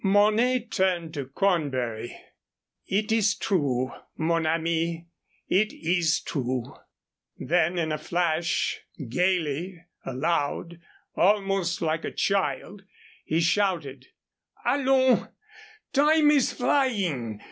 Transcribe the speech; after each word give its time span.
Mornay 0.03 0.61
turned 0.61 1.13
to 1.13 1.27
Cornbury. 1.27 2.17
"It 2.87 3.11
is 3.11 3.35
true, 3.35 3.91
mon 4.17 4.47
ami 4.47 5.05
it 5.47 5.71
is 5.73 6.21
true." 6.21 6.75
Then, 7.37 7.77
in 7.77 7.91
a 7.91 7.99
flash, 7.99 8.79
gayly, 9.09 9.85
aloud, 10.03 10.79
almost 11.15 11.83
like 11.83 12.03
a 12.03 12.09
child, 12.09 12.81
he 13.25 13.41
shouted: 13.41 14.07
"Allons, 14.65 15.27
time 15.93 16.31
is 16.31 16.51
flying. 16.51 17.39